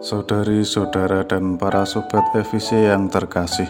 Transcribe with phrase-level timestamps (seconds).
[0.00, 3.68] Saudari-saudara dan para sobat FIC yang terkasih,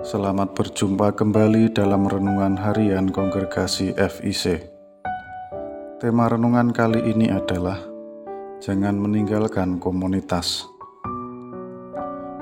[0.00, 4.64] selamat berjumpa kembali dalam renungan harian kongregasi FIC.
[6.00, 7.76] Tema renungan kali ini adalah
[8.64, 10.64] Jangan meninggalkan komunitas.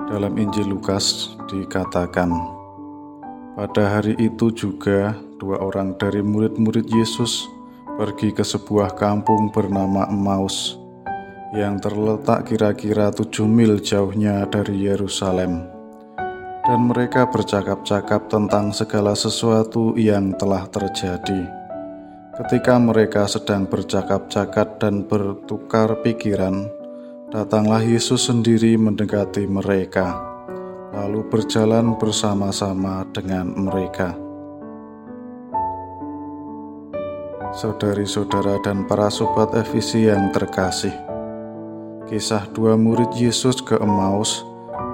[0.07, 2.31] Dalam Injil Lukas dikatakan,
[3.59, 7.43] pada hari itu juga dua orang dari murid-murid Yesus
[7.99, 10.80] pergi ke sebuah kampung bernama Emmaus
[11.51, 15.67] yang terletak kira-kira tujuh mil jauhnya dari Yerusalem.
[16.63, 21.51] Dan mereka bercakap-cakap tentang segala sesuatu yang telah terjadi.
[22.39, 26.71] Ketika mereka sedang bercakap-cakap dan bertukar pikiran,
[27.35, 30.15] datanglah Yesus sendiri mendekati mereka,
[30.95, 34.15] lalu berjalan bersama-sama dengan mereka.
[37.51, 41.10] Saudari-saudara dan para sobat FVC yang terkasih,
[42.11, 44.43] Kisah dua murid Yesus ke Emmaus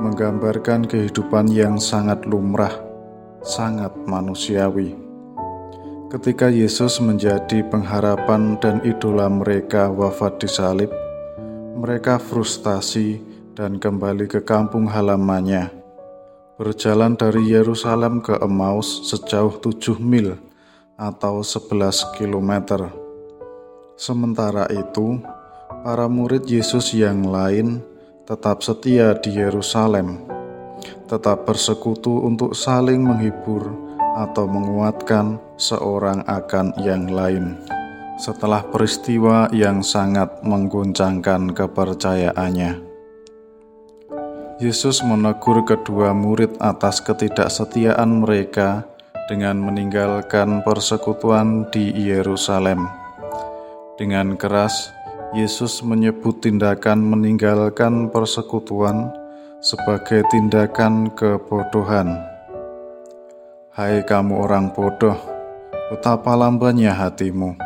[0.04, 2.76] menggambarkan kehidupan yang sangat lumrah,
[3.40, 4.92] sangat manusiawi.
[6.12, 10.92] Ketika Yesus menjadi pengharapan dan idola mereka wafat di salib,
[11.80, 13.24] mereka frustasi
[13.56, 15.72] dan kembali ke kampung halamannya.
[16.60, 20.36] Berjalan dari Yerusalem ke Emmaus sejauh tujuh mil
[21.00, 22.92] atau 11 kilometer.
[23.96, 25.16] Sementara itu,
[25.86, 27.78] para murid Yesus yang lain
[28.26, 30.18] tetap setia di Yerusalem,
[31.06, 33.70] tetap bersekutu untuk saling menghibur
[34.18, 37.54] atau menguatkan seorang akan yang lain.
[38.18, 42.82] Setelah peristiwa yang sangat mengguncangkan kepercayaannya,
[44.58, 48.82] Yesus menegur kedua murid atas ketidaksetiaan mereka
[49.30, 52.90] dengan meninggalkan persekutuan di Yerusalem.
[53.94, 54.95] Dengan keras,
[55.34, 59.10] Yesus menyebut tindakan meninggalkan persekutuan
[59.58, 62.22] sebagai tindakan kebodohan.
[63.74, 65.18] Hai kamu orang bodoh,
[65.90, 67.58] betapa lambannya hatimu,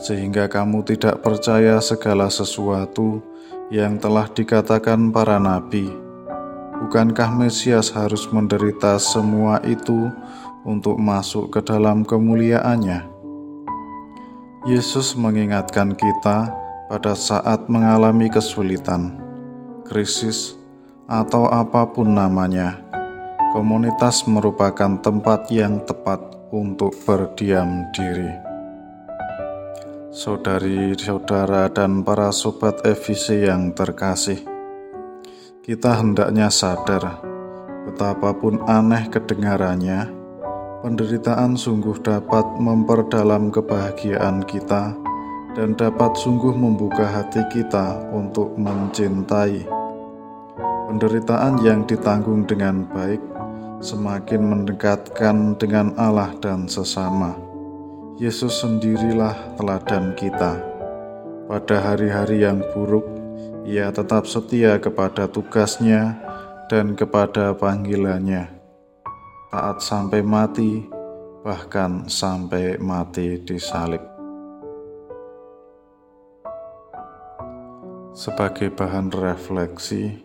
[0.00, 3.20] sehingga kamu tidak percaya segala sesuatu
[3.68, 5.84] yang telah dikatakan para nabi.
[6.80, 10.08] Bukankah Mesias harus menderita semua itu
[10.64, 13.12] untuk masuk ke dalam kemuliaannya?
[14.64, 16.63] Yesus mengingatkan kita
[16.94, 19.18] pada saat mengalami kesulitan,
[19.82, 20.54] krisis,
[21.10, 22.78] atau apa pun namanya,
[23.50, 26.22] komunitas merupakan tempat yang tepat
[26.54, 28.30] untuk berdiam diri.
[30.14, 34.46] Saudari-saudara dan para sobat FVC yang terkasih,
[35.66, 37.18] kita hendaknya sadar
[37.90, 40.14] betapapun aneh kedengarannya,
[40.86, 44.94] penderitaan sungguh dapat memperdalam kebahagiaan kita
[45.54, 49.62] dan dapat sungguh membuka hati kita untuk mencintai.
[50.90, 53.22] Penderitaan yang ditanggung dengan baik
[53.82, 57.34] semakin mendekatkan dengan Allah dan sesama.
[58.18, 60.58] Yesus sendirilah teladan kita.
[61.50, 63.04] Pada hari-hari yang buruk,
[63.66, 66.14] ia tetap setia kepada tugasnya
[66.70, 68.48] dan kepada panggilannya.
[69.50, 70.86] Taat sampai mati,
[71.42, 74.13] bahkan sampai mati di salib.
[78.14, 80.22] Sebagai bahan refleksi.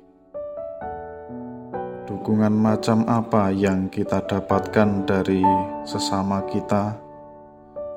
[2.05, 5.41] Dukungan macam apa yang kita dapatkan dari
[5.89, 6.93] sesama kita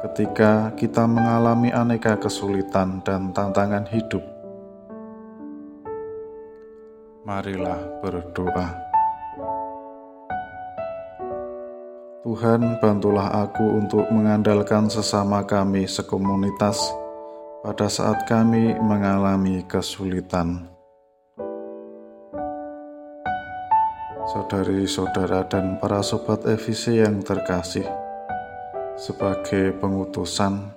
[0.08, 4.24] ketika kita mengalami aneka kesulitan dan tantangan hidup?
[7.28, 8.68] Marilah berdoa.
[12.22, 17.01] Tuhan, bantulah aku untuk mengandalkan sesama kami sekomunitas
[17.62, 20.66] pada saat kami mengalami kesulitan.
[24.34, 27.86] Saudari-saudara dan para sobat EVC yang terkasih,
[28.98, 30.74] sebagai pengutusan,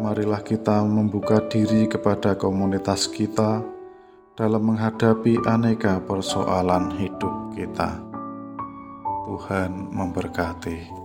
[0.00, 3.60] marilah kita membuka diri kepada komunitas kita
[4.32, 8.00] dalam menghadapi aneka persoalan hidup kita.
[9.28, 11.01] Tuhan memberkati.